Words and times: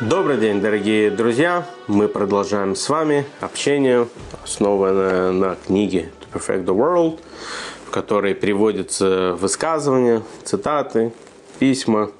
Добрый 0.00 0.38
день, 0.38 0.62
дорогие 0.62 1.10
друзья! 1.10 1.66
Мы 1.86 2.08
продолжаем 2.08 2.74
с 2.74 2.88
вами 2.88 3.26
общение, 3.40 4.08
основанное 4.42 5.30
на 5.30 5.56
книге 5.56 6.10
To 6.20 6.38
Perfect 6.38 6.64
the 6.64 6.74
World, 6.74 7.20
в 7.84 7.90
которой 7.90 8.34
приводятся 8.34 9.36
высказывания, 9.38 10.22
цитаты, 10.42 11.12
письма 11.58 12.12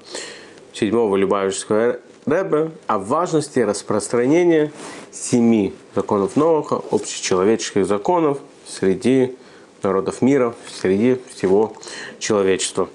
седьмого 0.73 1.15
Любавичского 1.15 1.99
Рэбе 2.27 2.69
о 2.85 2.99
важности 2.99 3.57
распространения 3.57 4.71
семи 5.11 5.73
законов 5.95 6.35
Ноаха, 6.35 6.79
общечеловеческих 6.91 7.87
законов 7.87 8.37
среди 8.67 9.35
народов 9.81 10.21
мира, 10.21 10.53
среди 10.71 11.19
всего 11.33 11.73
человечества. 12.19 12.89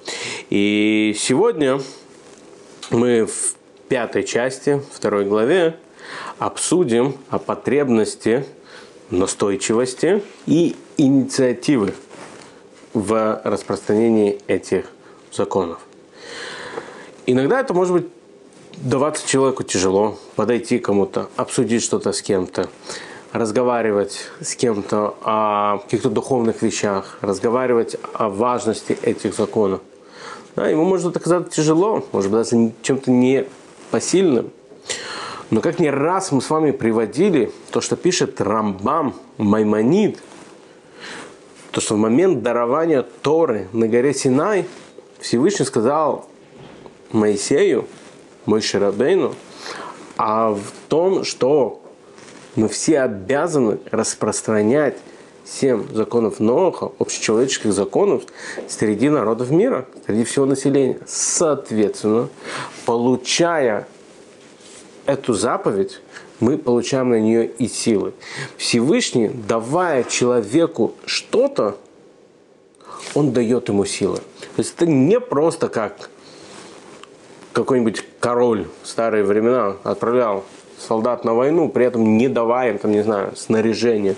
И 0.48 1.12
сегодня 1.18 1.80
мы 2.92 3.27
в 3.27 3.56
пятой 3.88 4.24
части, 4.24 4.82
второй 4.92 5.24
главе, 5.24 5.76
обсудим 6.38 7.16
о 7.30 7.38
потребности 7.38 8.46
настойчивости 9.10 10.22
и 10.46 10.77
инициативы 10.96 11.94
в 12.92 13.41
распространении 13.44 14.41
этих 14.46 14.86
законов. 15.32 15.80
Иногда 17.27 17.60
это 17.60 17.74
может 17.74 17.92
быть 17.92 18.06
даваться 18.77 19.27
человеку 19.28 19.62
тяжело, 19.62 20.18
подойти 20.34 20.78
кому-то, 20.78 21.28
обсудить 21.36 21.83
что-то 21.83 22.12
с 22.12 22.22
кем-то, 22.22 22.68
разговаривать 23.33 24.27
с 24.41 24.55
кем-то 24.55 25.16
о 25.22 25.78
каких-то 25.78 26.11
духовных 26.11 26.62
вещах, 26.62 27.18
разговаривать 27.20 27.96
о 28.14 28.28
важности 28.28 28.96
этих 29.02 29.34
законов. 29.34 29.80
Да, 30.55 30.68
ему 30.68 30.84
может 30.84 31.16
оказаться 31.16 31.50
тяжело, 31.50 32.05
может 32.12 32.30
быть, 32.30 32.50
даже 32.50 32.72
чем-то 32.83 33.11
не 33.11 33.46
посильным. 33.91 34.51
Но 35.51 35.61
как 35.61 35.79
не 35.79 35.91
раз 35.91 36.33
мы 36.33 36.41
с 36.41 36.51
вами 36.51 36.73
приводили 36.73 37.53
то, 37.70 37.81
что 37.81 37.97
пишет 37.97 38.41
Рамбам 38.41 39.15
Маймонид, 39.39 40.19
то, 41.70 41.81
что 41.81 41.95
в 41.95 41.98
момент 41.98 42.42
дарования 42.42 43.05
Торы 43.23 43.69
на 43.73 43.87
горе 43.87 44.12
Синай 44.14 44.67
Всевышний 45.20 45.67
сказал 45.67 46.29
Моисею, 47.12 47.87
мой 48.45 48.61
Шарабейну, 48.61 49.34
а 50.17 50.51
в 50.51 50.62
том, 50.89 51.25
что 51.25 51.83
мы 52.55 52.69
все 52.69 53.01
обязаны 53.01 53.79
распространять 53.91 54.97
семь 55.47 55.86
законов 55.94 56.41
Ноаха, 56.41 56.91
общечеловеческих 56.98 57.72
законов, 57.72 58.25
среди 58.69 59.08
народов 59.08 59.50
мира, 59.50 59.86
среди 60.06 60.25
всего 60.25 60.44
населения. 60.44 60.98
Соответственно, 61.06 62.28
получая 62.84 63.86
эту 65.06 65.34
заповедь, 65.34 66.00
мы 66.41 66.58
получаем 66.58 67.11
на 67.11 67.20
нее 67.20 67.47
и 67.47 67.69
силы. 67.69 68.12
Всевышний, 68.56 69.28
давая 69.28 70.05
человеку 70.05 70.94
что-то, 71.06 71.77
он 73.14 73.33
дает 73.33 73.69
ему 73.69 73.84
силы. 73.84 74.17
То 74.17 74.58
есть 74.58 74.74
это 74.77 74.86
не 74.86 75.20
просто 75.20 75.69
как 75.69 76.11
какой-нибудь 77.52 78.05
король 78.20 78.67
в 78.83 78.89
старые 78.89 79.24
времена 79.24 79.77
отправлял 79.83 80.44
солдат 80.78 81.24
на 81.24 81.33
войну, 81.33 81.70
при 81.70 81.86
этом 81.86 82.18
не 82.18 82.28
давая 82.28 82.73
им, 82.73 82.78
там, 82.78 82.92
не 82.92 83.02
знаю, 83.02 83.34
снаряжение. 83.34 84.14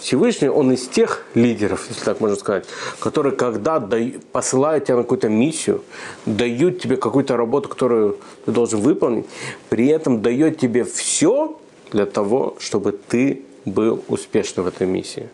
Всевышний, 0.00 0.48
он 0.48 0.72
из 0.72 0.88
тех 0.88 1.24
лидеров, 1.34 1.86
если 1.88 2.04
так 2.04 2.20
можно 2.20 2.36
сказать, 2.36 2.64
которые, 2.98 3.36
когда 3.36 3.86
посылают 4.32 4.86
тебя 4.86 4.96
на 4.96 5.02
какую-то 5.02 5.28
миссию, 5.28 5.82
дают 6.26 6.80
тебе 6.80 6.96
какую-то 6.96 7.36
работу, 7.36 7.68
которую 7.68 8.16
ты 8.44 8.52
должен 8.52 8.80
выполнить, 8.80 9.26
при 9.68 9.88
этом 9.88 10.22
дает 10.22 10.58
тебе 10.58 10.84
все 10.84 11.58
для 11.92 12.06
того, 12.06 12.56
чтобы 12.58 12.92
ты 12.92 13.42
был 13.66 14.02
успешным 14.08 14.64
в 14.64 14.68
этой 14.68 14.86
миссии. 14.86 15.28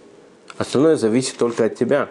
Остальное 0.58 0.96
зависит 0.96 1.36
только 1.36 1.66
от 1.66 1.76
тебя. 1.76 2.08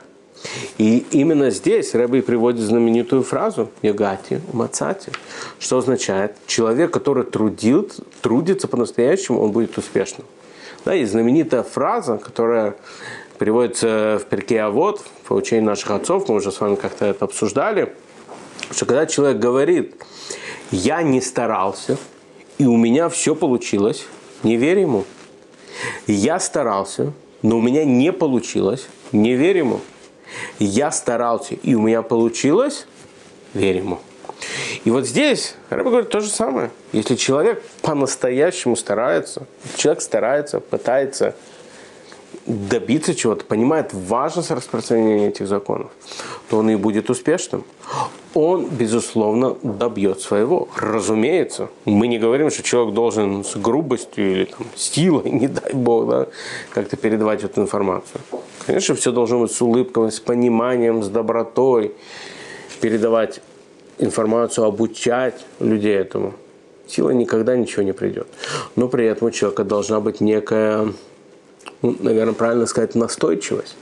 И 0.77 1.05
именно 1.11 1.49
здесь 1.49 1.95
Рэбби 1.95 2.21
приводит 2.21 2.61
знаменитую 2.61 3.23
фразу 3.23 3.69
«Ягати 3.81 4.41
мацати», 4.53 5.11
что 5.59 5.77
означает, 5.77 6.35
человек, 6.45 6.91
который 6.91 7.23
трудит, 7.23 7.95
трудится 8.21 8.67
по-настоящему, 8.67 9.41
он 9.41 9.51
будет 9.51 9.77
успешным. 9.77 10.25
Да, 10.85 10.95
и 10.95 11.03
знаменитая 11.03 11.63
фраза, 11.63 12.17
которая 12.17 12.75
приводится 13.37 14.19
в 14.21 14.25
перке 14.29 14.61
а 14.61 14.69
вот 14.69 15.03
по 15.27 15.33
учению 15.33 15.65
наших 15.65 15.91
отцов, 15.91 16.29
мы 16.29 16.35
уже 16.35 16.51
с 16.51 16.61
вами 16.61 16.75
как-то 16.75 17.05
это 17.05 17.25
обсуждали, 17.25 17.93
что 18.71 18.85
когда 18.85 19.05
человек 19.05 19.39
говорит 19.39 19.95
«я 20.71 21.01
не 21.01 21.21
старался, 21.21 21.97
и 22.57 22.65
у 22.65 22.77
меня 22.77 23.09
все 23.09 23.35
получилось», 23.35 24.05
не 24.43 24.55
верь 24.55 24.79
ему. 24.79 25.05
«Я 26.07 26.39
старался, 26.39 27.11
но 27.41 27.57
у 27.57 27.61
меня 27.61 27.83
не 27.83 28.13
получилось», 28.13 28.87
не 29.11 29.33
верь 29.33 29.57
ему 29.57 29.81
я 30.59 30.91
старался, 30.91 31.55
и 31.55 31.75
у 31.75 31.81
меня 31.81 32.01
получилось, 32.01 32.87
верь 33.53 33.77
ему. 33.77 33.99
И 34.85 34.91
вот 34.91 35.07
здесь 35.07 35.55
Рэба 35.71 35.89
говорит 35.89 36.09
то 36.09 36.19
же 36.19 36.29
самое. 36.29 36.69
Если 36.93 37.15
человек 37.15 37.61
по-настоящему 37.81 38.75
старается, 38.75 39.47
человек 39.77 40.01
старается, 40.01 40.59
пытается 40.59 41.35
добиться 42.45 43.15
чего-то, 43.15 43.45
понимает 43.45 43.93
важность 43.93 44.51
распространения 44.51 45.29
этих 45.29 45.47
законов, 45.47 45.89
то 46.49 46.59
он 46.59 46.69
и 46.69 46.75
будет 46.75 47.09
успешным. 47.09 47.63
Он, 48.35 48.67
безусловно, 48.67 49.55
добьет 49.63 50.19
своего. 50.21 50.67
Разумеется. 50.75 51.69
Мы 51.85 52.07
не 52.07 52.19
говорим, 52.19 52.51
что 52.51 52.61
человек 52.61 52.93
должен 52.93 53.43
с 53.43 53.55
грубостью 53.55 54.31
или 54.31 54.45
там, 54.45 54.67
силой, 54.75 55.29
не 55.31 55.47
дай 55.47 55.73
бог, 55.73 56.07
да, 56.07 56.27
как-то 56.69 56.95
передавать 56.95 57.43
эту 57.43 57.61
информацию. 57.61 58.21
Конечно, 58.67 58.93
все 58.93 59.11
должно 59.11 59.39
быть 59.39 59.51
с 59.51 59.61
улыбкой, 59.61 60.11
с 60.11 60.19
пониманием, 60.19 61.01
с 61.01 61.09
добротой. 61.09 61.93
Передавать 62.81 63.41
информацию, 63.97 64.65
обучать 64.65 65.45
людей 65.59 65.95
этому. 65.95 66.33
Сила 66.87 67.09
никогда 67.11 67.55
ничего 67.55 67.83
не 67.83 67.93
придет. 67.93 68.27
Но 68.75 68.87
при 68.87 69.05
этом 69.05 69.27
у 69.27 69.31
человека 69.31 69.63
должна 69.63 69.99
быть 69.99 70.21
некая, 70.21 70.93
ну, 71.81 71.95
наверное, 71.99 72.33
правильно 72.33 72.65
сказать, 72.67 72.95
настойчивость. 72.95 73.75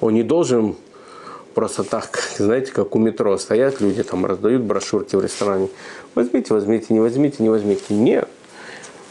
Он 0.00 0.14
не 0.14 0.22
должен 0.22 0.76
просто 1.54 1.84
так, 1.84 2.18
знаете, 2.38 2.72
как 2.72 2.94
у 2.94 2.98
метро 2.98 3.36
стоят 3.38 3.80
люди, 3.80 4.02
там 4.02 4.24
раздают 4.26 4.62
брошюрки 4.62 5.16
в 5.16 5.22
ресторане. 5.22 5.68
Возьмите, 6.14 6.54
возьмите, 6.54 6.86
не 6.90 7.00
возьмите, 7.00 7.42
не 7.42 7.48
возьмите. 7.48 7.94
Нет. 7.94 8.28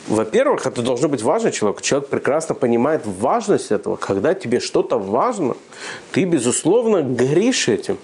Во-первых, 0.07 0.67
это 0.67 0.83
должно 0.83 1.07
быть 1.07 1.23
важно 1.23 1.51
человеку. 1.51 1.81
Человек 1.81 2.09
прекрасно 2.09 2.53
понимает 2.53 3.01
важность 3.05 3.71
этого. 3.71 3.95
Когда 3.95 4.35
тебе 4.35 4.59
что-то 4.59 4.99
важно, 4.99 5.57
ты, 6.11 6.25
безусловно, 6.25 7.01
горишь 7.01 7.67
этим. 7.67 7.97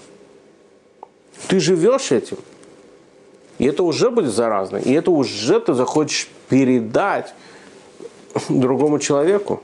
Ты 1.48 1.60
живешь 1.60 2.12
этим. 2.12 2.38
И 3.58 3.66
это 3.66 3.82
уже 3.82 4.10
будет 4.10 4.32
заразно. 4.32 4.76
И 4.76 4.92
это 4.92 5.10
уже 5.10 5.60
ты 5.60 5.74
захочешь 5.74 6.28
передать 6.48 7.34
другому 8.48 8.98
человеку. 8.98 9.62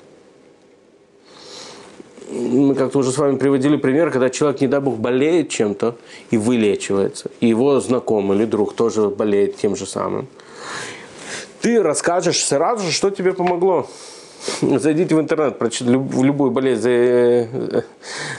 Мы 2.30 2.74
как-то 2.74 2.98
уже 2.98 3.10
с 3.10 3.18
вами 3.18 3.36
приводили 3.36 3.76
пример, 3.76 4.10
когда 4.10 4.28
человек, 4.28 4.60
не 4.60 4.68
дай 4.68 4.80
бог, 4.80 4.98
болеет 4.98 5.48
чем-то 5.48 5.96
и 6.30 6.36
вылечивается. 6.36 7.30
И 7.40 7.48
его 7.48 7.80
знакомый 7.80 8.36
или 8.36 8.44
друг 8.44 8.74
тоже 8.74 9.08
болеет 9.08 9.56
тем 9.56 9.76
же 9.76 9.86
самым 9.86 10.28
ты 11.60 11.82
расскажешь 11.82 12.44
сразу 12.44 12.86
же, 12.86 12.92
что 12.92 13.10
тебе 13.10 13.32
помогло. 13.32 13.88
Зайдите 14.62 15.14
в 15.14 15.20
интернет, 15.20 15.56
в 15.60 16.24
любую 16.24 16.50
болезнь 16.50 16.88
э, 16.88 17.82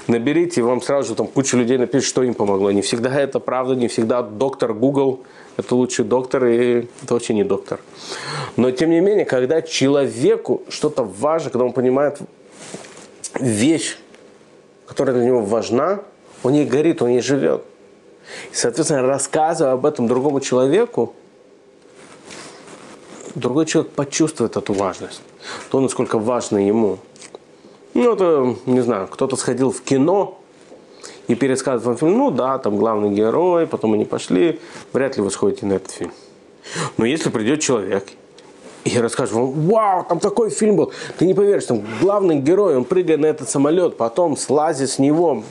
наберите, 0.07 0.61
и 0.61 0.63
вам 0.63 0.81
сразу 0.81 1.09
же 1.09 1.15
там 1.15 1.27
куча 1.27 1.57
людей 1.57 1.77
напишет, 1.77 2.07
что 2.07 2.23
им 2.23 2.33
помогло. 2.33 2.71
Не 2.71 2.81
всегда 2.81 3.13
это 3.19 3.39
правда, 3.39 3.75
не 3.75 3.87
всегда 3.87 4.21
доктор 4.21 4.73
Google 4.73 5.21
это 5.59 5.75
лучший 5.75 6.05
доктор, 6.05 6.45
и 6.45 6.87
это 7.03 7.13
вообще 7.13 7.33
не 7.33 7.43
доктор. 7.43 7.79
Но 8.55 8.71
тем 8.71 8.89
не 8.89 9.01
менее, 9.01 9.25
когда 9.25 9.61
человеку 9.61 10.61
что-то 10.69 11.03
важно, 11.03 11.49
когда 11.49 11.65
он 11.65 11.73
понимает 11.73 12.19
вещь, 13.39 13.97
которая 14.87 15.15
для 15.15 15.25
него 15.25 15.41
важна, 15.41 15.99
он 16.43 16.53
ей 16.53 16.65
горит, 16.65 17.01
он 17.01 17.09
ей 17.09 17.21
живет. 17.21 17.63
И, 18.51 18.55
соответственно, 18.55 19.01
рассказывая 19.01 19.73
об 19.73 19.85
этом 19.85 20.07
другому 20.07 20.39
человеку, 20.39 21.13
другой 23.35 23.65
человек 23.65 23.91
почувствует 23.91 24.55
эту 24.55 24.73
важность, 24.73 25.21
то, 25.71 25.79
насколько 25.79 26.17
важно 26.19 26.57
ему. 26.65 26.99
Ну, 27.93 28.13
это, 28.13 28.55
не 28.65 28.81
знаю, 28.81 29.07
кто-то 29.07 29.35
сходил 29.35 29.71
в 29.71 29.81
кино 29.81 30.39
и 31.27 31.35
пересказывает 31.35 31.85
вам 31.85 31.97
фильм, 31.97 32.17
ну 32.17 32.31
да, 32.31 32.57
там 32.57 32.77
главный 32.77 33.11
герой, 33.11 33.67
потом 33.67 33.93
они 33.93 34.05
пошли, 34.05 34.59
вряд 34.93 35.17
ли 35.17 35.23
вы 35.23 35.31
сходите 35.31 35.65
на 35.65 35.73
этот 35.73 35.91
фильм. 35.91 36.11
Но 36.97 37.05
если 37.05 37.29
придет 37.29 37.61
человек 37.61 38.05
и 38.83 38.97
расскажешь 38.97 39.33
вам, 39.33 39.51
вау, 39.67 40.05
там 40.07 40.19
такой 40.19 40.49
фильм 40.49 40.75
был. 40.75 40.91
Ты 41.17 41.25
не 41.25 41.33
поверишь, 41.33 41.65
там 41.65 41.83
главный 42.01 42.37
герой, 42.37 42.77
он 42.77 42.85
прыгает 42.85 43.19
на 43.19 43.25
этот 43.25 43.49
самолет, 43.49 43.97
потом 43.97 44.37
слазит 44.37 44.89
с 44.89 44.99
него, 44.99 45.43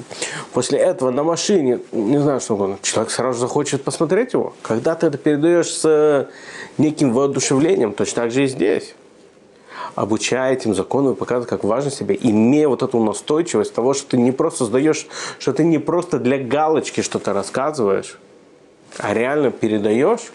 после 0.53 0.79
этого 0.79 1.11
на 1.11 1.23
машине, 1.23 1.81
не 1.93 2.19
знаю, 2.19 2.41
что 2.41 2.55
угодно. 2.55 2.79
Человек 2.83 3.11
сразу 3.11 3.39
захочет 3.39 3.85
посмотреть 3.85 4.33
его. 4.33 4.55
Когда 4.63 4.95
ты 4.95 5.07
это 5.07 5.19
передаешь 5.19 5.71
с 5.71 6.29
неким 6.79 7.13
воодушевлением, 7.13 7.93
точно 7.93 8.23
так 8.23 8.31
же 8.31 8.45
и 8.45 8.47
здесь. 8.47 8.95
Обучая 9.95 10.53
этим 10.53 10.75
законам 10.75 11.15
и 11.15 11.17
показывая, 11.17 11.49
как 11.49 11.65
важно 11.65 11.91
себе, 11.91 12.19
имея 12.21 12.69
вот 12.69 12.83
эту 12.83 13.03
настойчивость 13.03 13.75
того, 13.75 13.95
что 13.95 14.11
ты 14.11 14.17
не 14.17 14.33
просто 14.33 14.61
создаешь, 14.61 15.07
что 15.39 15.53
ты 15.53 15.65
не 15.65 15.79
просто 15.79 16.19
для 16.19 16.39
галочки 16.39 17.01
что-то 17.01 17.33
рассказываешь, 17.33 18.19
а 18.99 19.13
реально 19.15 19.51
передаешь, 19.51 20.33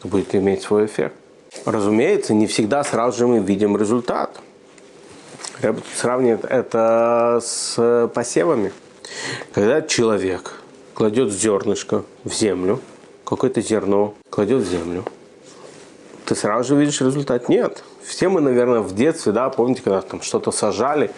то 0.00 0.08
будет 0.08 0.34
иметь 0.34 0.62
свой 0.62 0.86
эффект. 0.86 1.14
Разумеется, 1.64 2.34
не 2.34 2.46
всегда 2.46 2.84
сразу 2.84 3.18
же 3.18 3.26
мы 3.26 3.38
видим 3.40 3.76
результат. 3.76 4.40
Я 5.62 5.72
бы 5.72 5.82
сравнивать 5.94 6.44
это 6.44 7.40
с 7.42 8.10
посевами. 8.14 8.72
Когда 9.52 9.82
человек 9.82 10.54
кладет 10.94 11.32
зернышко 11.32 12.04
в 12.24 12.32
землю, 12.32 12.80
какое-то 13.24 13.60
зерно 13.60 14.14
кладет 14.30 14.62
в 14.62 14.70
землю, 14.70 15.04
ты 16.30 16.36
сразу 16.36 16.68
же 16.68 16.80
видишь 16.80 17.00
результат? 17.00 17.48
Нет. 17.48 17.82
Все 18.04 18.28
мы, 18.28 18.40
наверное, 18.40 18.78
в 18.78 18.94
детстве, 18.94 19.32
да, 19.32 19.50
помните, 19.50 19.82
когда 19.82 20.00
там 20.00 20.22
что-то 20.22 20.52
сажали, 20.52 21.10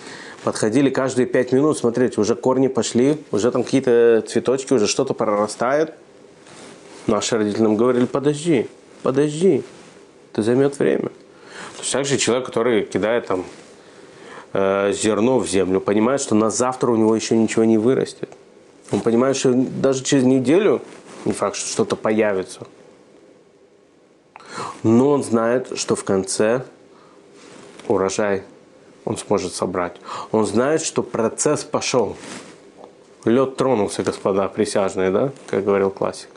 подходили 0.43 0.88
каждые 0.88 1.26
пять 1.26 1.53
минут, 1.53 1.76
смотреть, 1.76 2.17
уже 2.17 2.35
корни 2.35 2.69
пошли, 2.69 3.19
уже 3.31 3.50
там 3.50 3.62
какие-то 3.62 4.25
цветочки, 4.26 4.73
уже 4.73 4.87
что-то 4.87 5.12
прорастает. 5.12 5.93
Наши 7.06 7.37
родители 7.37 7.61
нам 7.61 7.76
говорили, 7.76 8.06
подожди, 8.06 8.69
подожди, 9.03 9.62
это 10.32 10.41
займет 10.41 10.79
время. 10.79 11.09
То 11.09 11.81
есть 11.81 11.93
также 11.93 12.17
человек, 12.17 12.47
который 12.47 12.85
кидает 12.85 13.26
там 13.26 13.44
э, 14.55 14.94
зерно 14.94 15.38
в 15.41 15.47
землю, 15.47 15.82
понимает, 15.82 16.23
что 16.23 16.35
на 16.35 16.49
завтра 16.49 16.91
у 16.91 16.97
него 16.97 17.15
еще 17.15 17.37
ничего 17.37 17.65
не 17.65 17.76
вырастет. 17.76 18.31
Он 18.91 19.00
понимает, 19.00 19.37
что 19.37 19.53
даже 19.53 20.05
через 20.05 20.25
неделю 20.25 20.81
не 21.26 21.35
факт, 21.35 21.56
что 21.56 21.69
что-то 21.69 21.97
появится. 21.97 22.67
Но 24.83 25.11
он 25.11 25.23
знает, 25.23 25.79
что 25.79 25.95
в 25.95 26.05
конце 26.05 26.65
урожай 27.89 28.43
он 29.05 29.17
сможет 29.17 29.55
собрать. 29.55 29.97
Он 30.31 30.47
знает, 30.47 30.83
что 30.83 31.03
процесс 31.03 31.65
пошел. 31.65 32.17
Лед 33.25 33.57
тронулся, 33.57 34.03
господа 34.03 34.49
присяжные, 34.49 35.11
да, 35.11 35.33
как 35.47 35.65
говорил 35.65 35.91
классик. 35.91 36.29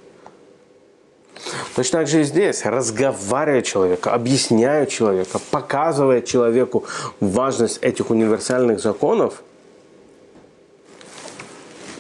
Точно 1.76 2.00
так 2.00 2.08
же 2.08 2.22
и 2.22 2.24
здесь, 2.24 2.64
разговаривая 2.66 3.62
человека, 3.62 4.14
объясняя 4.14 4.86
человека, 4.86 5.40
показывая 5.52 6.22
человеку 6.22 6.86
важность 7.20 7.80
этих 7.82 8.10
универсальных 8.10 8.80
законов, 8.80 9.44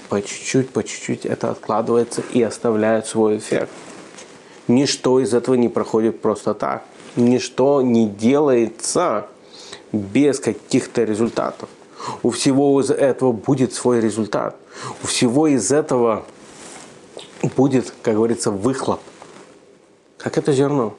по 0.09 0.21
чуть-чуть, 0.21 0.69
по 0.69 0.83
чуть-чуть 0.83 1.25
это 1.25 1.51
откладывается 1.51 2.21
и 2.31 2.41
оставляет 2.41 3.07
свой 3.07 3.37
эффект. 3.37 3.71
Ничто 4.67 5.19
из 5.19 5.33
этого 5.33 5.55
не 5.55 5.69
проходит 5.69 6.21
просто 6.21 6.53
так. 6.53 6.83
Ничто 7.15 7.81
не 7.81 8.07
делается 8.07 9.27
без 9.91 10.39
каких-то 10.39 11.03
результатов. 11.03 11.69
У 12.23 12.29
всего 12.29 12.81
из 12.81 12.89
этого 12.91 13.31
будет 13.31 13.73
свой 13.73 14.01
результат. 14.01 14.55
У 15.03 15.07
всего 15.07 15.47
из 15.47 15.71
этого 15.71 16.25
будет, 17.55 17.93
как 18.01 18.15
говорится, 18.15 18.51
выхлоп– 18.51 18.99
как 20.25 20.39
это 20.39 20.53
зерно. 20.53 20.95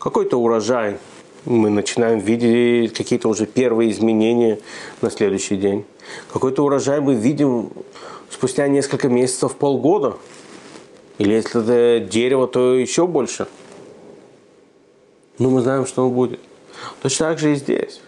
Какой-то 0.00 0.36
урожай. 0.36 0.98
Мы 1.44 1.70
начинаем 1.70 2.18
видеть 2.18 2.92
какие-то 2.92 3.28
уже 3.28 3.46
первые 3.46 3.92
изменения 3.92 4.58
на 5.00 5.12
следующий 5.12 5.54
день. 5.54 5.84
Какой-то 6.32 6.64
урожай 6.64 7.00
мы 7.00 7.14
видим 7.14 7.70
спустя 8.28 8.66
несколько 8.66 9.08
месяцев, 9.08 9.54
полгода. 9.54 10.16
Или 11.20 11.34
если 11.34 11.60
это 11.62 12.00
дерево, 12.00 12.48
то 12.48 12.74
еще 12.74 13.06
больше. 13.06 13.46
Но 15.38 15.50
мы 15.50 15.60
знаем, 15.60 15.84
что 15.84 16.06
он 16.06 16.14
будет. 16.14 16.40
Точно 17.02 17.26
так 17.26 17.38
же 17.38 17.52
и 17.52 17.56
здесь. 17.56 18.00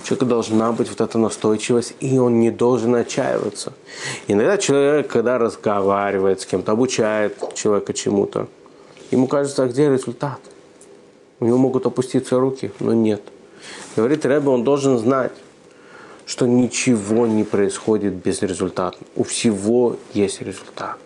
У 0.00 0.06
человека 0.06 0.24
должна 0.24 0.70
быть 0.70 0.88
вот 0.88 1.00
эта 1.00 1.18
настойчивость, 1.18 1.96
и 1.98 2.16
он 2.18 2.38
не 2.38 2.52
должен 2.52 2.94
отчаиваться. 2.94 3.72
Иногда 4.28 4.58
человек, 4.58 5.08
когда 5.08 5.38
разговаривает 5.38 6.40
с 6.40 6.46
кем-то, 6.46 6.70
обучает 6.70 7.36
человека 7.54 7.92
чему-то, 7.92 8.46
Ему 9.10 9.26
кажется, 9.26 9.64
а 9.64 9.66
где 9.66 9.88
результат? 9.88 10.40
У 11.40 11.46
него 11.46 11.58
могут 11.58 11.86
опуститься 11.86 12.38
руки, 12.38 12.72
но 12.80 12.92
нет. 12.92 13.22
Говорит 13.96 14.24
Рэбе, 14.24 14.48
он 14.48 14.64
должен 14.64 14.98
знать, 14.98 15.32
что 16.26 16.46
ничего 16.46 17.26
не 17.26 17.44
происходит 17.44 18.14
без 18.14 18.40
результата. 18.42 18.98
У 19.14 19.24
всего 19.24 19.96
есть 20.14 20.40
результат. 20.40 20.96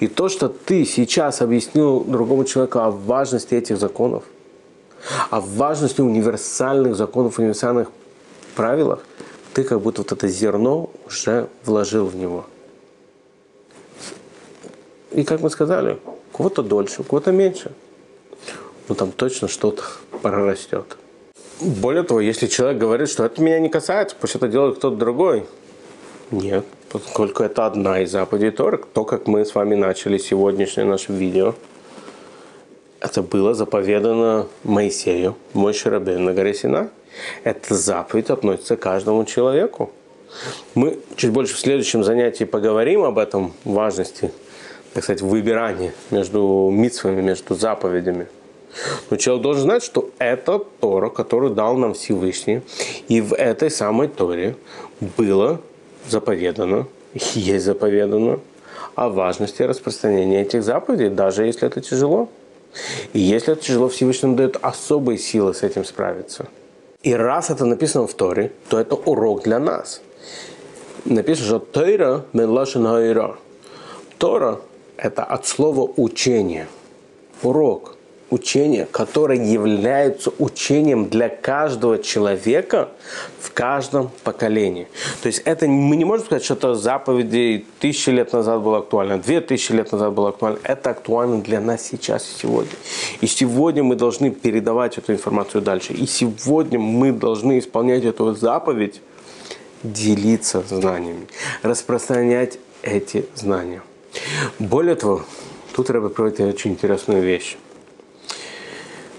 И 0.00 0.08
то, 0.08 0.28
что 0.28 0.48
ты 0.48 0.84
сейчас 0.84 1.42
объяснил 1.42 2.04
другому 2.04 2.44
человеку 2.44 2.78
о 2.78 2.90
важности 2.90 3.54
этих 3.54 3.78
законов, 3.78 4.24
о 5.30 5.40
важности 5.40 6.00
универсальных 6.00 6.96
законов, 6.96 7.38
универсальных 7.38 7.88
правилах, 8.54 9.04
ты 9.54 9.64
как 9.64 9.80
будто 9.80 10.02
вот 10.02 10.12
это 10.12 10.28
зерно 10.28 10.90
уже 11.06 11.48
вложил 11.64 12.06
в 12.06 12.16
него. 12.16 12.44
И 15.12 15.24
как 15.24 15.40
мы 15.40 15.50
сказали, 15.50 15.98
у 16.04 16.36
кого-то 16.36 16.62
дольше, 16.62 17.00
у 17.00 17.04
кого-то 17.04 17.32
меньше. 17.32 17.72
Но 18.88 18.94
там 18.94 19.12
точно 19.12 19.48
что-то 19.48 19.82
прорастет. 20.22 20.96
Более 21.60 22.02
того, 22.02 22.20
если 22.20 22.46
человек 22.46 22.78
говорит, 22.78 23.08
что 23.08 23.24
это 23.24 23.40
меня 23.40 23.58
не 23.58 23.70
касается, 23.70 24.14
пусть 24.20 24.34
это 24.34 24.46
делает 24.46 24.76
кто-то 24.76 24.96
другой. 24.96 25.46
Нет, 26.30 26.64
поскольку 26.90 27.42
это 27.42 27.66
одна 27.66 28.00
из 28.00 28.10
заповедей 28.10 28.50
Торы, 28.50 28.80
то, 28.92 29.04
как 29.04 29.26
мы 29.26 29.44
с 29.44 29.54
вами 29.54 29.74
начали 29.74 30.18
сегодняшнее 30.18 30.84
наше 30.84 31.12
видео, 31.12 31.54
это 33.00 33.22
было 33.22 33.54
заповедано 33.54 34.46
Моисею, 34.64 35.36
мой 35.52 35.72
Шарабин 35.72 36.24
на 36.24 36.34
горе 36.34 36.54
Сина. 36.54 36.90
Эта 37.44 37.74
заповедь 37.74 38.30
относится 38.30 38.76
к 38.76 38.80
каждому 38.80 39.24
человеку. 39.24 39.90
Мы 40.74 40.98
чуть 41.16 41.30
больше 41.30 41.54
в 41.54 41.60
следующем 41.60 42.02
занятии 42.02 42.44
поговорим 42.44 43.04
об 43.04 43.18
этом 43.18 43.52
важности 43.64 44.32
так 44.96 45.04
сказать, 45.04 45.20
выбирание 45.20 45.92
между 46.10 46.70
митцвами, 46.72 47.20
между 47.20 47.54
заповедями. 47.54 48.28
Но 49.10 49.18
человек 49.18 49.42
должен 49.42 49.64
знать, 49.64 49.82
что 49.82 50.08
это 50.18 50.58
Тора, 50.58 51.10
которую 51.10 51.52
дал 51.52 51.76
нам 51.76 51.92
Всевышний. 51.92 52.62
И 53.06 53.20
в 53.20 53.34
этой 53.34 53.70
самой 53.70 54.08
Торе 54.08 54.56
было 55.18 55.60
заповедано, 56.08 56.86
есть 57.14 57.64
заповедано 57.64 58.40
о 58.94 59.08
важности 59.08 59.62
распространения 59.62 60.42
этих 60.42 60.62
заповедей, 60.62 61.10
даже 61.10 61.44
если 61.44 61.66
это 61.66 61.80
тяжело. 61.80 62.28
И 63.12 63.20
если 63.20 63.52
это 63.52 63.62
тяжело, 63.62 63.88
Всевышний 63.88 64.34
дает 64.34 64.56
особые 64.60 65.18
силы 65.18 65.54
с 65.54 65.62
этим 65.62 65.84
справиться. 65.84 66.46
И 67.02 67.14
раз 67.14 67.50
это 67.50 67.64
написано 67.64 68.06
в 68.06 68.14
Торе, 68.14 68.52
то 68.68 68.78
это 68.78 68.94
урок 68.96 69.44
для 69.44 69.58
нас. 69.58 70.02
Написано, 71.04 71.46
что 71.46 71.58
Тора 71.58 72.24
Медлашин 72.32 72.86
Тора 74.18 74.60
это 74.96 75.24
от 75.24 75.46
слова 75.46 75.90
учение. 75.96 76.66
Урок. 77.42 77.95
Учение, 78.28 78.86
которое 78.90 79.38
является 79.38 80.32
учением 80.38 81.08
для 81.08 81.28
каждого 81.28 82.02
человека 82.02 82.88
в 83.38 83.52
каждом 83.52 84.10
поколении. 84.24 84.88
То 85.22 85.28
есть 85.28 85.42
это 85.44 85.68
мы 85.68 85.94
не 85.94 86.04
можем 86.04 86.26
сказать, 86.26 86.42
что 86.42 86.54
это 86.54 86.74
заповеди 86.74 87.64
тысячи 87.78 88.10
лет 88.10 88.32
назад 88.32 88.62
было 88.62 88.78
актуально, 88.78 89.18
две 89.18 89.40
тысячи 89.40 89.70
лет 89.70 89.92
назад 89.92 90.12
было 90.12 90.30
актуально. 90.30 90.58
Это 90.64 90.90
актуально 90.90 91.40
для 91.40 91.60
нас 91.60 91.86
сейчас 91.86 92.28
и 92.28 92.40
сегодня. 92.42 92.72
И 93.20 93.28
сегодня 93.28 93.84
мы 93.84 93.94
должны 93.94 94.32
передавать 94.32 94.98
эту 94.98 95.12
информацию 95.12 95.62
дальше. 95.62 95.92
И 95.92 96.06
сегодня 96.06 96.80
мы 96.80 97.12
должны 97.12 97.60
исполнять 97.60 98.04
эту 98.04 98.34
заповедь, 98.34 99.00
делиться 99.84 100.64
знаниями, 100.68 101.28
распространять 101.62 102.58
эти 102.82 103.26
знания. 103.36 103.82
Более 104.58 104.96
того, 104.96 105.22
тут 105.74 105.86
треба 105.86 106.08
проводить 106.08 106.40
очень 106.40 106.72
интересную 106.72 107.22
вещь. 107.22 107.56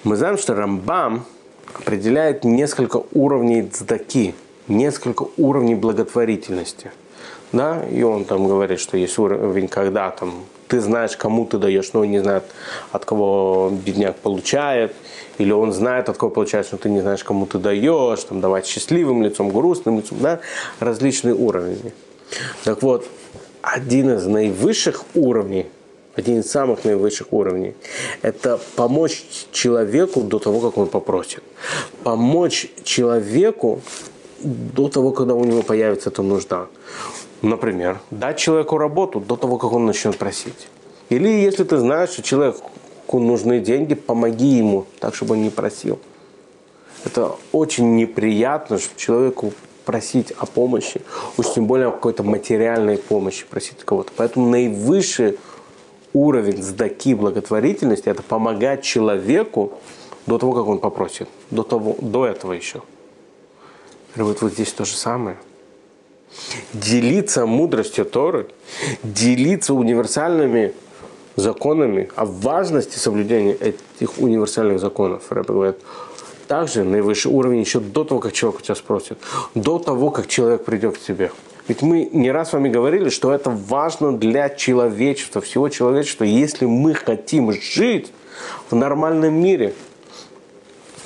Мы 0.08 0.16
знаем, 0.16 0.38
что 0.38 0.56
Рамбам 0.56 1.26
определяет 1.74 2.46
несколько 2.46 3.04
уровней 3.12 3.64
цдаки, 3.64 4.36
несколько 4.70 5.28
уровней 5.36 5.76
благотворительности. 5.76 6.92
Да, 7.52 7.84
и 7.84 8.04
он 8.04 8.24
там 8.24 8.48
говорит, 8.48 8.80
что 8.80 8.96
есть 8.96 9.20
уровень, 9.20 9.68
когда 9.68 10.10
там 10.12 10.46
ты 10.70 10.80
знаешь, 10.80 11.18
кому 11.18 11.46
ты 11.46 11.58
даешь, 11.58 11.92
но 11.92 12.00
он 12.00 12.12
не 12.12 12.20
знает, 12.20 12.46
от 12.94 13.04
кого 13.04 13.70
бедняк 13.86 14.16
получает, 14.16 14.96
или 15.40 15.52
он 15.52 15.74
знает, 15.74 16.08
от 16.08 16.16
кого 16.16 16.32
получает, 16.32 16.70
но 16.72 16.78
ты 16.78 16.90
не 16.90 17.02
знаешь, 17.02 17.26
кому 17.26 17.46
ты 17.46 17.58
даешь, 17.58 18.24
там, 18.24 18.40
давать 18.40 18.66
счастливым 18.66 19.24
лицом, 19.24 19.50
грустным 19.50 19.98
лицом, 19.98 20.20
да, 20.22 20.40
различные 20.80 21.36
уровни. 21.36 21.92
Так 22.64 22.82
вот, 22.82 23.06
один 23.62 24.12
из 24.12 24.26
наивысших 24.26 25.04
уровней 25.16 25.66
один 26.18 26.40
из 26.40 26.52
самых 26.52 26.84
наивысших 26.84 27.32
уровней. 27.32 27.76
Это 28.24 28.60
помочь 28.76 29.24
человеку 29.52 30.22
до 30.22 30.40
того, 30.40 30.60
как 30.60 30.78
он 30.78 30.88
попросит. 30.88 31.44
Помочь 32.04 32.68
человеку 32.84 33.82
до 34.42 34.90
того, 34.90 35.12
когда 35.12 35.34
у 35.34 35.44
него 35.46 35.62
появится 35.62 36.10
эта 36.10 36.24
нужда. 36.24 36.68
Например, 37.42 38.00
дать 38.12 38.38
человеку 38.38 38.78
работу 38.78 39.20
до 39.20 39.36
того, 39.36 39.58
как 39.58 39.72
он 39.72 39.86
начнет 39.86 40.18
просить. 40.18 40.68
Или 41.10 41.30
если 41.30 41.64
ты 41.64 41.78
знаешь, 41.78 42.10
что 42.10 42.24
человеку 42.24 42.70
нужны 43.14 43.60
деньги, 43.60 43.94
помоги 43.94 44.58
ему, 44.58 44.86
так, 45.00 45.16
чтобы 45.16 45.36
он 45.36 45.44
не 45.44 45.50
просил. 45.50 46.00
Это 47.06 47.36
очень 47.52 47.96
неприятно 47.96 48.80
человеку 48.96 49.54
просить 49.86 50.32
о 50.32 50.46
помощи, 50.46 51.02
уж 51.38 51.54
тем 51.54 51.68
более 51.68 51.88
о 51.88 51.92
какой-то 51.92 52.24
материальной 52.24 52.98
помощи 52.98 53.46
просить 53.50 53.78
кого-то. 53.86 54.12
Поэтому 54.18 54.50
наивысший 54.50 55.38
уровень 56.18 56.62
сдаки 56.64 57.14
благотворительности– 57.14 58.10
это 58.10 58.24
помогать 58.24 58.84
человеку 58.84 59.74
до 60.26 60.38
того, 60.38 60.54
как 60.54 60.68
он 60.68 60.80
попросит, 60.80 61.28
до, 61.52 61.64
того, 61.64 61.96
до 62.02 62.26
этого 62.26 62.54
еще. 62.54 62.82
Вот, 64.16 64.42
вот 64.42 64.54
здесь 64.54 64.74
то 64.74 64.86
же 64.86 64.96
самое. 64.96 65.38
Делиться 66.74 67.46
мудростью 67.46 68.06
Торы, 68.06 68.48
делиться 69.04 69.74
универсальными 69.74 70.74
законами, 71.36 72.10
о 72.16 72.26
важности 72.26 72.98
соблюдения 72.98 73.54
этих 73.54 74.18
универсальных 74.18 74.80
законов. 74.80 75.32
Рэбе 75.32 75.54
говорит, 75.54 75.78
также 76.48 76.84
наивысший 76.84 77.32
уровень 77.32 77.60
еще 77.60 77.80
до 77.80 78.04
того, 78.04 78.20
как 78.20 78.34
человек 78.34 78.62
у 78.62 78.64
тебя 78.64 78.76
спросит, 78.76 79.18
до 79.54 79.80
того, 79.80 80.10
как 80.10 80.28
человек 80.28 80.66
придет 80.66 80.98
к 80.98 81.00
тебе. 81.00 81.32
Ведь 81.68 81.82
мы 81.82 82.10
не 82.12 82.32
раз 82.32 82.50
с 82.50 82.54
вами 82.54 82.70
говорили, 82.70 83.10
что 83.10 83.32
это 83.32 83.50
важно 83.50 84.18
для 84.18 84.50
человечества, 84.50 85.42
всего 85.42 85.70
человечества. 85.70 86.24
Если 86.24 86.66
мы 86.66 86.94
хотим 86.94 87.52
жить 87.52 88.12
в 88.70 88.76
нормальном 88.76 89.34
мире, 89.34 89.74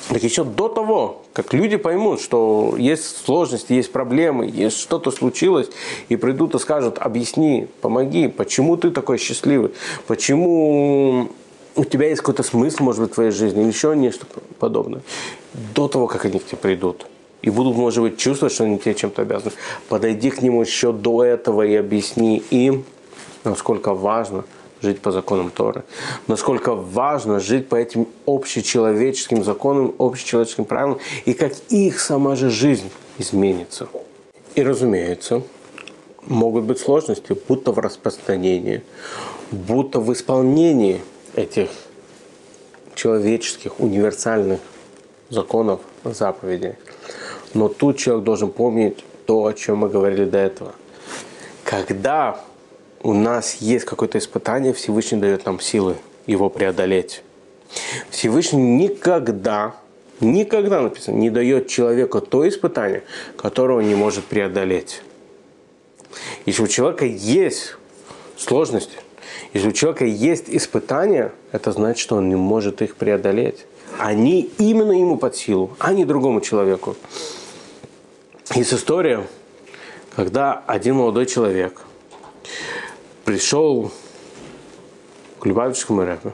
так 0.09 0.21
еще 0.23 0.43
до 0.43 0.67
того, 0.67 1.23
как 1.33 1.53
люди 1.53 1.77
поймут, 1.77 2.21
что 2.21 2.75
есть 2.77 3.25
сложности, 3.25 3.73
есть 3.73 3.91
проблемы, 3.91 4.45
есть 4.45 4.77
что-то 4.77 5.09
случилось, 5.09 5.69
и 6.09 6.15
придут 6.15 6.53
и 6.53 6.59
скажут, 6.59 6.97
объясни, 6.99 7.67
помоги, 7.79 8.27
почему 8.27 8.77
ты 8.77 8.91
такой 8.91 9.17
счастливый, 9.17 9.71
почему 10.07 11.29
у 11.75 11.85
тебя 11.85 12.09
есть 12.09 12.21
какой-то 12.21 12.43
смысл, 12.43 12.83
может 12.83 13.01
быть, 13.01 13.11
в 13.11 13.15
твоей 13.15 13.31
жизни, 13.31 13.61
или 13.61 13.69
еще 13.69 13.95
нечто 13.95 14.25
подобное. 14.59 15.01
До 15.73 15.87
того, 15.87 16.07
как 16.07 16.25
они 16.25 16.39
к 16.39 16.45
тебе 16.45 16.57
придут. 16.57 17.07
И 17.41 17.49
будут, 17.49 17.75
может 17.75 18.03
быть, 18.03 18.17
чувствовать, 18.17 18.53
что 18.53 18.65
они 18.65 18.77
тебе 18.77 18.93
чем-то 18.93 19.23
обязаны. 19.23 19.51
Подойди 19.89 20.29
к 20.29 20.41
нему 20.41 20.61
еще 20.61 20.91
до 20.91 21.23
этого 21.23 21.63
и 21.63 21.75
объясни 21.75 22.37
им, 22.51 22.85
насколько 23.43 23.93
важно 23.93 24.43
жить 24.81 24.99
по 24.99 25.11
законам 25.11 25.51
Торы. 25.51 25.83
Насколько 26.27 26.73
важно 26.73 27.39
жить 27.39 27.69
по 27.69 27.75
этим 27.75 28.07
общечеловеческим 28.25 29.43
законам, 29.43 29.93
общечеловеческим 29.99 30.65
правилам, 30.65 30.99
и 31.25 31.33
как 31.33 31.53
их 31.69 31.99
сама 31.99 32.35
же 32.35 32.49
жизнь 32.49 32.89
изменится. 33.17 33.87
И, 34.55 34.63
разумеется, 34.63 35.43
могут 36.27 36.65
быть 36.65 36.79
сложности, 36.79 37.35
будто 37.47 37.71
в 37.71 37.79
распространении, 37.79 38.83
будто 39.51 39.99
в 39.99 40.11
исполнении 40.13 41.01
этих 41.35 41.69
человеческих 42.95 43.79
универсальных 43.79 44.59
законов, 45.29 45.79
заповедей. 46.03 46.75
Но 47.53 47.67
тут 47.67 47.97
человек 47.97 48.23
должен 48.23 48.49
помнить 48.49 49.03
то, 49.25 49.45
о 49.45 49.53
чем 49.53 49.77
мы 49.79 49.89
говорили 49.89 50.25
до 50.25 50.37
этого. 50.37 50.73
Когда 51.63 52.41
у 53.03 53.13
нас 53.13 53.55
есть 53.55 53.85
какое-то 53.85 54.17
испытание, 54.17 54.73
Всевышний 54.73 55.19
дает 55.19 55.45
нам 55.45 55.59
силы 55.59 55.95
его 56.27 56.49
преодолеть. 56.49 57.23
Всевышний 58.09 58.61
никогда, 58.61 59.75
никогда 60.19 60.81
написано, 60.81 61.15
не 61.15 61.29
дает 61.29 61.67
человеку 61.67 62.21
то 62.21 62.47
испытание, 62.47 63.03
которое 63.37 63.79
он 63.79 63.87
не 63.87 63.95
может 63.95 64.25
преодолеть. 64.25 65.01
Если 66.45 66.63
у 66.63 66.67
человека 66.67 67.05
есть 67.05 67.75
сложности, 68.37 68.97
если 69.53 69.69
у 69.69 69.71
человека 69.71 70.05
есть 70.05 70.45
испытания, 70.47 71.31
это 71.51 71.71
значит, 71.71 71.99
что 71.99 72.17
он 72.17 72.29
не 72.29 72.35
может 72.35 72.81
их 72.81 72.95
преодолеть. 72.95 73.65
Они 73.97 74.49
именно 74.57 74.93
ему 74.93 75.17
под 75.17 75.35
силу, 75.35 75.71
а 75.79 75.93
не 75.93 76.05
другому 76.05 76.41
человеку. 76.41 76.95
Есть 78.53 78.73
история, 78.73 79.25
когда 80.13 80.61
один 80.67 80.95
молодой 80.95 81.25
человек 81.25 81.81
пришел 83.23 83.93
к 85.39 85.45
Любавичскому 85.45 86.01
Рэбе, 86.01 86.33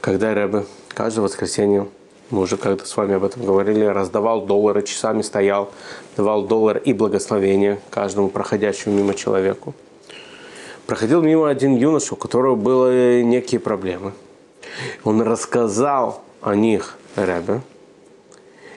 когда 0.00 0.32
Рэбе 0.32 0.64
каждое 0.88 1.20
воскресенье, 1.20 1.86
мы 2.30 2.40
уже 2.40 2.56
когда 2.56 2.82
с 2.86 2.96
вами 2.96 3.16
об 3.16 3.24
этом 3.24 3.44
говорили, 3.44 3.84
раздавал 3.84 4.46
доллары, 4.46 4.82
часами 4.82 5.20
стоял, 5.20 5.70
давал 6.16 6.46
доллар 6.46 6.78
и 6.78 6.94
благословение 6.94 7.78
каждому 7.90 8.30
проходящему 8.30 8.96
мимо 8.96 9.12
человеку. 9.12 9.74
Проходил 10.86 11.20
мимо 11.20 11.50
один 11.50 11.76
юноша, 11.76 12.14
у 12.14 12.16
которого 12.16 12.54
были 12.54 13.22
некие 13.22 13.60
проблемы. 13.60 14.12
Он 15.04 15.20
рассказал 15.20 16.22
о 16.40 16.54
них 16.54 16.96
Рэбе, 17.16 17.60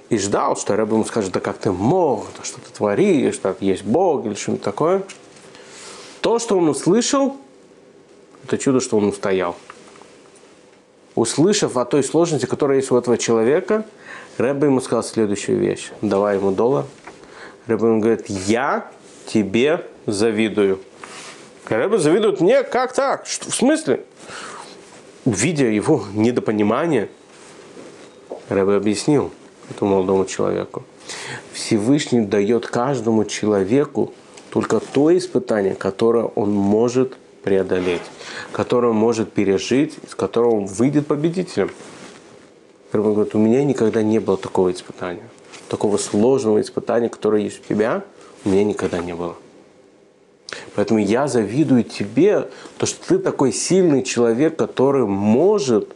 и 0.09 0.17
ждал, 0.17 0.55
что 0.55 0.75
Рэб 0.75 0.91
ему 0.91 1.05
скажет, 1.05 1.31
да 1.31 1.39
как 1.39 1.57
ты 1.57 1.71
мог, 1.71 2.27
да 2.37 2.43
что 2.43 2.61
ты 2.61 2.71
творишь, 2.71 3.35
что 3.35 3.55
есть 3.59 3.83
Бог 3.83 4.25
или 4.25 4.35
что-нибудь 4.35 4.63
такое. 4.63 5.03
То, 6.21 6.39
что 6.39 6.57
он 6.57 6.69
услышал, 6.69 7.37
это 8.43 8.57
чудо, 8.57 8.79
что 8.79 8.97
он 8.97 9.05
устоял. 9.05 9.55
Услышав 11.15 11.75
о 11.77 11.85
той 11.85 12.03
сложности, 12.03 12.45
которая 12.45 12.77
есть 12.77 12.91
у 12.91 12.97
этого 12.97 13.17
человека, 13.17 13.85
Рэб 14.37 14.63
ему 14.63 14.81
сказал 14.81 15.03
следующую 15.03 15.59
вещь. 15.59 15.89
Давай 16.01 16.37
ему 16.37 16.51
доллар. 16.51 16.85
Рэб 17.65 17.81
ему 17.81 17.99
говорит, 17.99 18.29
я 18.29 18.89
тебе 19.25 19.85
завидую. 20.05 20.79
Рэб 21.65 21.99
завидует 21.99 22.39
мне? 22.39 22.63
Как 22.63 22.93
так? 22.93 23.25
Что, 23.25 23.49
в 23.49 23.55
смысле? 23.55 24.05
Видя 25.25 25.65
его 25.65 26.05
недопонимание, 26.13 27.09
Рэб 28.47 28.69
объяснил– 28.69 29.33
этому 29.69 29.91
молодому 29.91 30.25
человеку. 30.25 30.83
Всевышний 31.53 32.21
дает 32.21 32.67
каждому 32.67 33.25
человеку 33.25 34.13
только 34.49 34.79
то 34.79 35.15
испытание, 35.15 35.75
которое 35.75 36.25
он 36.25 36.51
может 36.51 37.17
преодолеть, 37.43 38.01
которое 38.51 38.89
он 38.89 38.97
может 38.97 39.31
пережить, 39.31 39.95
из 40.03 40.15
которого 40.15 40.55
он 40.55 40.65
выйдет 40.65 41.07
победителем. 41.07 41.71
Он 42.93 43.13
говорит, 43.13 43.35
у 43.35 43.37
меня 43.37 43.63
никогда 43.63 44.01
не 44.01 44.19
было 44.19 44.37
такого 44.37 44.71
испытания. 44.71 45.27
Такого 45.69 45.97
сложного 45.97 46.61
испытания, 46.61 47.09
которое 47.09 47.43
есть 47.43 47.61
у 47.63 47.67
тебя, 47.67 48.03
у 48.43 48.49
меня 48.49 48.63
никогда 48.63 48.99
не 48.99 49.13
было. 49.13 49.35
Поэтому 50.75 50.99
я 50.99 51.27
завидую 51.27 51.83
тебе, 51.83 52.49
то, 52.77 52.85
что 52.85 53.07
ты 53.07 53.19
такой 53.19 53.51
сильный 53.51 54.03
человек, 54.03 54.55
который 54.55 55.05
может 55.05 55.93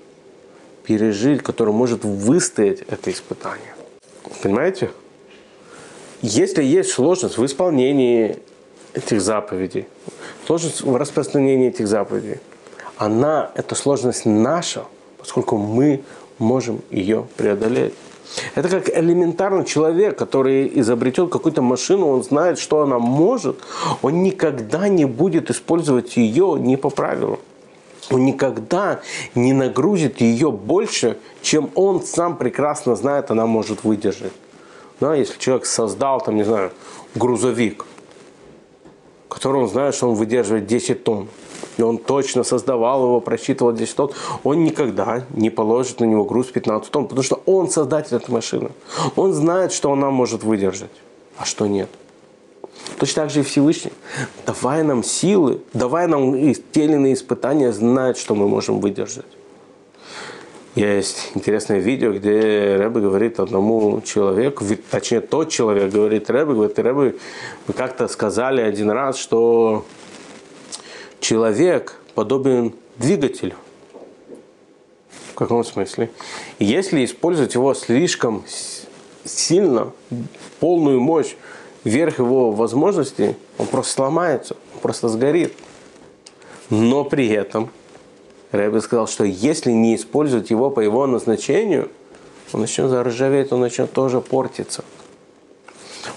пережить, 0.83 1.43
который 1.43 1.73
может 1.73 2.03
выстоять 2.03 2.81
это 2.87 3.11
испытание. 3.11 3.73
Понимаете? 4.41 4.91
Если 6.21 6.63
есть 6.63 6.91
сложность 6.91 7.37
в 7.37 7.45
исполнении 7.45 8.37
этих 8.93 9.21
заповедей, 9.21 9.87
сложность 10.45 10.81
в 10.81 10.95
распространении 10.95 11.69
этих 11.69 11.87
заповедей, 11.87 12.39
она, 12.97 13.51
эта 13.55 13.73
сложность 13.73 14.25
наша, 14.25 14.83
поскольку 15.17 15.57
мы 15.57 16.03
можем 16.37 16.81
ее 16.91 17.27
преодолеть. 17.37 17.93
Это 18.55 18.69
как 18.69 18.89
элементарный 18.89 19.65
человек, 19.65 20.17
который 20.17 20.71
изобретет 20.79 21.31
какую-то 21.31 21.61
машину, 21.61 22.07
он 22.07 22.23
знает, 22.23 22.59
что 22.59 22.81
она 22.81 22.99
может, 22.99 23.57
он 24.01 24.23
никогда 24.23 24.87
не 24.87 25.05
будет 25.05 25.49
использовать 25.49 26.15
ее 26.17 26.57
не 26.59 26.77
по 26.77 26.89
правилам 26.89 27.39
он 28.11 28.25
никогда 28.25 29.01
не 29.35 29.53
нагрузит 29.53 30.21
ее 30.21 30.51
больше, 30.51 31.17
чем 31.41 31.71
он 31.75 32.01
сам 32.01 32.37
прекрасно 32.37 32.95
знает, 32.95 33.31
она 33.31 33.45
может 33.45 33.83
выдержать. 33.83 34.33
Да, 34.99 35.15
если 35.15 35.39
человек 35.39 35.65
создал, 35.65 36.21
там, 36.21 36.35
не 36.35 36.43
знаю, 36.43 36.71
грузовик, 37.15 37.85
который 39.29 39.61
он 39.61 39.69
знает, 39.69 39.95
что 39.95 40.09
он 40.09 40.15
выдерживает 40.15 40.67
10 40.67 41.03
тонн, 41.03 41.27
и 41.77 41.81
он 41.81 41.97
точно 41.97 42.43
создавал 42.43 43.03
его, 43.03 43.21
просчитывал 43.21 43.71
10 43.71 43.95
тонн, 43.95 44.11
он 44.43 44.63
никогда 44.63 45.23
не 45.31 45.49
положит 45.49 45.99
на 45.99 46.05
него 46.05 46.25
груз 46.25 46.47
15 46.47 46.91
тонн, 46.91 47.07
потому 47.07 47.23
что 47.23 47.41
он 47.45 47.69
создатель 47.69 48.17
этой 48.17 48.31
машины. 48.31 48.69
Он 49.15 49.33
знает, 49.33 49.71
что 49.71 49.91
она 49.91 50.11
может 50.11 50.43
выдержать, 50.43 50.91
а 51.37 51.45
что 51.45 51.65
нет. 51.65 51.89
Точно 52.99 53.23
так 53.23 53.31
же 53.31 53.39
и 53.39 53.43
Всевышний. 53.43 53.93
Давай 54.45 54.83
нам 54.83 55.03
силы, 55.03 55.61
давай 55.73 56.07
нам 56.07 56.33
те 56.71 56.85
или 56.85 56.93
иные 56.93 57.13
испытания 57.13 57.71
знать, 57.71 58.17
что 58.17 58.35
мы 58.35 58.47
можем 58.47 58.79
выдержать. 58.79 59.25
Есть 60.75 61.31
интересное 61.35 61.79
видео, 61.79 62.13
где 62.13 62.77
Рэбе 62.77 63.01
говорит 63.01 63.41
одному 63.41 63.99
человеку, 64.01 64.63
точнее 64.89 65.19
тот 65.19 65.49
человек 65.49 65.91
говорит 65.91 66.29
Рэбе, 66.29 66.53
говорит, 66.53 66.79
Рэбе, 66.79 67.15
вы 67.67 67.73
как-то 67.73 68.07
сказали 68.07 68.61
один 68.61 68.89
раз, 68.89 69.17
что 69.17 69.85
человек 71.19 71.99
подобен 72.15 72.73
двигателю. 72.97 73.55
В 75.31 75.35
каком 75.35 75.65
смысле? 75.65 76.09
Если 76.59 77.03
использовать 77.03 77.53
его 77.55 77.73
слишком 77.73 78.43
сильно, 79.25 79.91
полную 80.61 81.01
мощь, 81.01 81.35
вверх 81.83 82.19
его 82.19 82.51
возможностей, 82.51 83.35
он 83.57 83.67
просто 83.67 83.93
сломается, 83.93 84.55
он 84.75 84.81
просто 84.81 85.09
сгорит. 85.09 85.53
Но 86.69 87.03
при 87.03 87.27
этом 87.29 87.69
Рэбби 88.51 88.79
сказал, 88.79 89.07
что 89.07 89.23
если 89.23 89.71
не 89.71 89.95
использовать 89.95 90.49
его 90.49 90.69
по 90.69 90.79
его 90.79 91.07
назначению, 91.07 91.89
он 92.53 92.61
начнет 92.61 92.89
заржаветь, 92.89 93.51
он 93.51 93.61
начнет 93.61 93.91
тоже 93.91 94.21
портиться. 94.21 94.83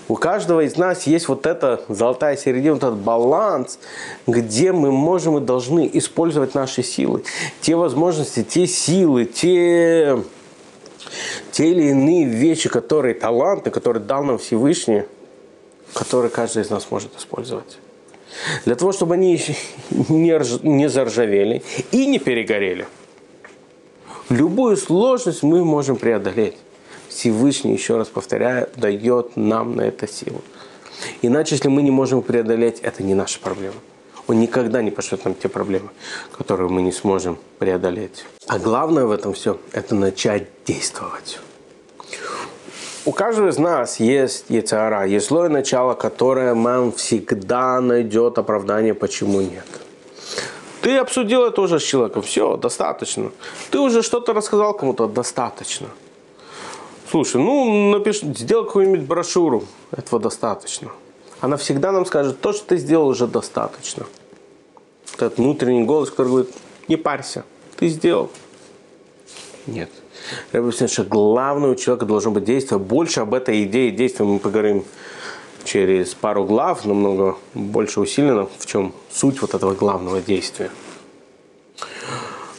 У 0.08 0.16
каждого 0.16 0.60
из 0.64 0.76
нас 0.76 1.06
есть 1.06 1.28
вот 1.28 1.46
эта 1.46 1.80
золотая 1.88 2.36
середина, 2.36 2.74
вот 2.74 2.82
этот 2.82 2.98
баланс, 2.98 3.78
где 4.26 4.72
мы 4.72 4.90
можем 4.90 5.38
и 5.38 5.40
должны 5.40 5.88
использовать 5.92 6.54
наши 6.54 6.82
силы. 6.82 7.24
Те 7.60 7.76
возможности, 7.76 8.42
те 8.42 8.66
силы, 8.66 9.24
те, 9.24 10.18
те 11.52 11.70
или 11.70 11.90
иные 11.90 12.24
вещи, 12.24 12.68
которые 12.68 13.14
таланты, 13.14 13.70
которые 13.70 14.02
дал 14.02 14.24
нам 14.24 14.38
Всевышний, 14.38 15.04
которые 15.94 16.30
каждый 16.30 16.62
из 16.62 16.70
нас 16.70 16.90
может 16.90 17.16
использовать. 17.16 17.78
Для 18.64 18.74
того, 18.74 18.92
чтобы 18.92 19.14
они 19.14 19.40
не, 20.08 20.36
рж... 20.36 20.60
не 20.62 20.88
заржавели 20.88 21.62
и 21.92 22.06
не 22.06 22.18
перегорели. 22.18 22.86
Любую 24.28 24.76
сложность 24.76 25.42
мы 25.42 25.64
можем 25.64 25.96
преодолеть. 25.96 26.56
Всевышний, 27.08 27.72
еще 27.72 27.96
раз 27.96 28.08
повторяю, 28.08 28.68
дает 28.76 29.36
нам 29.36 29.76
на 29.76 29.82
это 29.82 30.08
силу. 30.08 30.42
Иначе, 31.22 31.54
если 31.54 31.68
мы 31.68 31.82
не 31.82 31.90
можем 31.90 32.22
преодолеть, 32.22 32.80
это 32.80 33.02
не 33.02 33.14
наша 33.14 33.38
проблема. 33.38 33.76
Он 34.26 34.40
никогда 34.40 34.82
не 34.82 34.90
пошлет 34.90 35.24
нам 35.24 35.34
те 35.34 35.48
проблемы, 35.48 35.90
которые 36.32 36.68
мы 36.70 36.80
не 36.82 36.92
сможем 36.92 37.38
преодолеть. 37.58 38.24
А 38.46 38.58
главное 38.58 39.04
в 39.04 39.10
этом 39.10 39.34
все– 39.34 39.60
это 39.72 39.94
начать 39.94 40.48
действовать. 40.66 41.38
У 43.06 43.12
каждого 43.12 43.48
из 43.48 43.58
нас 43.58 44.00
есть 44.00 44.46
яйцеара, 44.48 45.04
есть 45.04 45.28
злое 45.28 45.50
начало, 45.50 45.92
которое 45.92 46.54
нам 46.54 46.90
всегда 46.90 47.78
найдет 47.82 48.38
оправдание, 48.38 48.94
почему 48.94 49.42
нет. 49.42 49.66
Ты 50.80 50.96
обсудил 50.96 51.44
это 51.44 51.60
уже 51.60 51.80
с 51.80 51.82
человеком, 51.82 52.22
все, 52.22 52.56
достаточно. 52.56 53.30
Ты 53.70 53.78
уже 53.78 54.02
что-то 54.02 54.32
рассказал 54.32 54.72
кому-то, 54.72 55.06
достаточно. 55.06 55.88
Слушай, 57.10 57.42
ну, 57.42 57.90
напиши, 57.90 58.24
сделай 58.34 58.64
какую-нибудь 58.64 59.06
брошюру, 59.06 59.64
этого 59.90 60.18
достаточно. 60.18 60.90
Она 61.40 61.58
всегда 61.58 61.92
нам 61.92 62.06
скажет, 62.06 62.40
то, 62.40 62.54
что 62.54 62.68
ты 62.68 62.78
сделал, 62.78 63.08
уже 63.08 63.26
достаточно. 63.26 64.06
Этот 65.14 65.36
внутренний 65.36 65.84
голос, 65.84 66.08
который 66.08 66.28
говорит, 66.28 66.54
не 66.88 66.96
парься, 66.96 67.44
ты 67.76 67.88
сделал. 67.88 68.30
Нет. 69.66 69.90
Я 70.52 70.60
объясню, 70.60 70.88
что 70.88 71.04
главное 71.04 71.70
у 71.70 71.74
человека 71.74 72.06
должно 72.06 72.30
быть 72.30 72.44
действие. 72.44 72.78
Больше 72.78 73.20
об 73.20 73.34
этой 73.34 73.64
идее 73.64 73.90
действия 73.90 74.24
мы 74.24 74.38
поговорим 74.38 74.84
через 75.64 76.14
пару 76.14 76.44
глав, 76.44 76.84
намного 76.84 77.36
больше 77.54 78.00
усиленно, 78.00 78.48
в 78.58 78.66
чем 78.66 78.94
суть 79.10 79.40
вот 79.40 79.54
этого 79.54 79.74
главного 79.74 80.20
действия. 80.20 80.70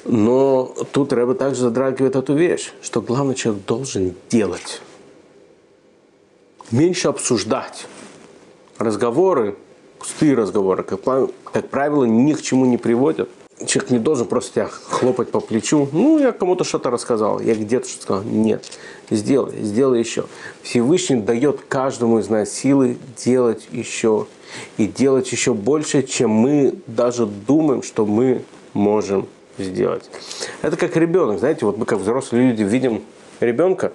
Но 0.03 0.75
тут 0.91 1.13
Рэбе 1.13 1.33
также 1.33 1.61
затрагивает 1.61 2.15
эту 2.15 2.35
вещь, 2.35 2.71
что 2.81 3.01
главный 3.01 3.35
человек 3.35 3.65
должен 3.65 4.15
делать. 4.29 4.81
Меньше 6.71 7.07
обсуждать. 7.07 7.87
Разговоры, 8.77 9.55
пустые 9.97 10.35
разговоры, 10.35 10.83
как, 10.83 11.01
как 11.51 11.69
правило, 11.69 12.03
ни 12.03 12.33
к 12.33 12.41
чему 12.41 12.65
не 12.65 12.77
приводят– 12.77 13.29
человек 13.65 13.89
не 13.89 13.99
должен 13.99 14.27
просто 14.27 14.51
тебя 14.53 14.67
хлопать 14.67 15.31
по 15.31 15.39
плечу. 15.39 15.87
Ну, 15.91 16.19
я 16.19 16.31
кому-то 16.31 16.63
что-то 16.63 16.89
рассказал, 16.89 17.39
я 17.39 17.55
где-то 17.55 17.87
что-то 17.87 18.03
сказал. 18.03 18.23
Нет, 18.23 18.65
сделай, 19.09 19.61
сделай 19.61 19.99
еще. 19.99 20.25
Всевышний 20.61 21.21
дает 21.21 21.61
каждому 21.67 22.19
из 22.19 22.29
нас 22.29 22.51
силы 22.51 22.97
делать 23.23 23.67
еще. 23.71 24.27
И 24.77 24.87
делать 24.87 25.31
еще 25.31 25.53
больше, 25.53 26.03
чем 26.03 26.29
мы 26.29 26.75
даже 26.87 27.25
думаем, 27.25 27.83
что 27.83 28.05
мы 28.05 28.43
можем 28.73 29.27
сделать. 29.57 30.09
Это 30.61 30.77
как 30.77 30.95
ребенок, 30.95 31.39
знаете, 31.39 31.65
вот 31.65 31.77
мы 31.77 31.85
как 31.85 31.99
взрослые 31.99 32.49
люди 32.49 32.63
видим 32.63 33.03
ребенка, 33.39 33.91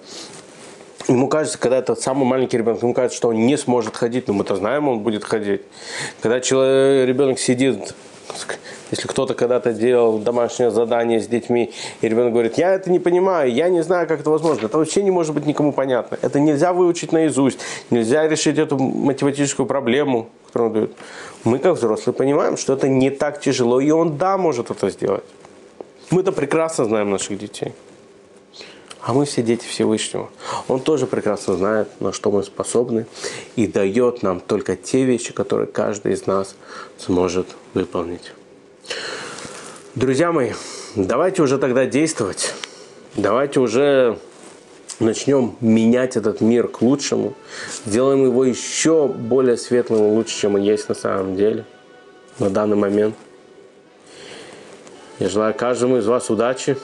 Ему 1.08 1.28
кажется, 1.28 1.58
когда 1.58 1.78
это 1.78 1.96
самый 1.96 2.24
маленький 2.24 2.58
ребенок, 2.58 2.82
ему 2.82 2.94
кажется, 2.94 3.16
что 3.16 3.28
он 3.28 3.46
не 3.46 3.56
сможет 3.56 3.96
ходить, 3.96 4.28
но 4.28 4.34
мы-то 4.34 4.54
знаем, 4.54 4.86
он 4.86 5.00
будет 5.00 5.24
ходить. 5.24 5.62
Когда 6.20 6.40
человек, 6.40 7.08
ребенок 7.08 7.40
сидит 7.40 7.94
если 8.90 9.08
кто-то 9.08 9.34
когда-то 9.34 9.72
делал 9.72 10.18
домашнее 10.18 10.70
задание 10.70 11.20
с 11.20 11.26
детьми, 11.26 11.72
и 12.00 12.08
ребенок 12.08 12.32
говорит, 12.32 12.58
я 12.58 12.74
это 12.74 12.90
не 12.90 12.98
понимаю, 12.98 13.52
я 13.52 13.68
не 13.68 13.82
знаю, 13.82 14.06
как 14.06 14.20
это 14.20 14.30
возможно, 14.30 14.66
это 14.66 14.78
вообще 14.78 15.02
не 15.02 15.10
может 15.10 15.34
быть 15.34 15.46
никому 15.46 15.72
понятно. 15.72 16.18
Это 16.22 16.40
нельзя 16.40 16.72
выучить 16.72 17.12
наизусть, 17.12 17.60
нельзя 17.90 18.28
решить 18.28 18.58
эту 18.58 18.78
математическую 18.78 19.66
проблему, 19.66 20.28
которую 20.46 20.68
он 20.68 20.74
дает. 20.74 20.92
Мы, 21.44 21.58
как 21.58 21.76
взрослые, 21.76 22.14
понимаем, 22.14 22.56
что 22.56 22.72
это 22.72 22.88
не 22.88 23.10
так 23.10 23.40
тяжело, 23.40 23.80
и 23.80 23.90
он, 23.90 24.16
да, 24.16 24.36
может 24.36 24.70
это 24.70 24.90
сделать. 24.90 25.24
Мы-то 26.10 26.32
прекрасно 26.32 26.84
знаем 26.84 27.10
наших 27.10 27.38
детей. 27.38 27.72
А 29.02 29.14
мы 29.14 29.24
все 29.24 29.42
дети 29.42 29.64
Всевышнего. 29.64 30.28
Он 30.68 30.80
тоже 30.80 31.06
прекрасно 31.06 31.56
знает, 31.56 31.88
на 32.00 32.12
что 32.12 32.30
мы 32.30 32.42
способны, 32.42 33.06
и 33.56 33.66
дает 33.66 34.22
нам 34.22 34.40
только 34.40 34.76
те 34.76 35.04
вещи, 35.04 35.32
которые 35.32 35.66
каждый 35.66 36.12
из 36.12 36.26
нас 36.26 36.54
сможет 36.98 37.46
выполнить. 37.72 38.32
Друзья 39.94 40.32
мои, 40.32 40.52
давайте 40.94 41.42
уже 41.42 41.58
тогда 41.58 41.86
действовать. 41.86 42.54
Давайте 43.16 43.60
уже 43.60 44.18
начнем 45.00 45.56
менять 45.60 46.16
этот 46.16 46.42
мир 46.42 46.68
к 46.68 46.82
лучшему. 46.82 47.34
Сделаем 47.86 48.24
его 48.24 48.44
еще 48.44 49.08
более 49.08 49.56
светлым 49.56 50.00
и 50.00 50.10
лучше, 50.10 50.38
чем 50.38 50.56
он 50.56 50.62
есть 50.62 50.88
на 50.88 50.94
самом 50.94 51.36
деле 51.36 51.64
на 52.38 52.50
данный 52.50 52.76
момент. 52.76 53.14
Я 55.18 55.28
желаю 55.28 55.54
каждому 55.54 55.98
из 55.98 56.06
вас 56.06 56.30
удачи. 56.30 56.76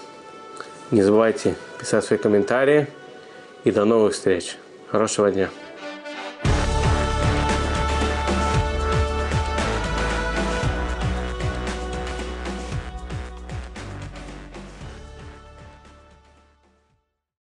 Не 0.91 1.03
забывайте 1.03 1.57
писать 1.79 2.05
свои 2.05 2.19
комментарии. 2.19 2.87
И 3.65 3.73
до 3.73 3.85
новых 3.85 4.13
встреч. 4.15 4.57
Хорошего 4.91 5.31
дня. 5.31 5.51